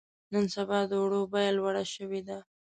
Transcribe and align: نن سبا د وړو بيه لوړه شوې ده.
نن 0.33 0.45
سبا 0.55 0.79
د 0.89 0.91
وړو 1.03 1.21
بيه 1.33 1.51
لوړه 1.57 1.83
شوې 1.93 2.21
ده. 2.27 2.37